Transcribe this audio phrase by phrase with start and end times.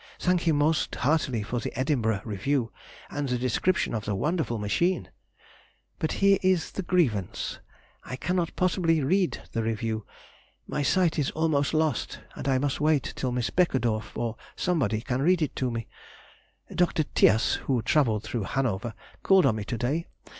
[0.17, 2.71] Thank him most heartily for the "Edinburgh Review,"
[3.11, 5.11] and the description of the wonderful machine....
[5.99, 10.07] But here is the grievance—I cannot possibly read the Review,
[10.67, 15.21] my sight is almost lost, and I must wait till Miss Beckedorff or somebody can
[15.21, 15.85] read to me....
[16.73, 17.03] Dr.
[17.03, 20.07] Tias, who travelled through Hanover, called on me to day.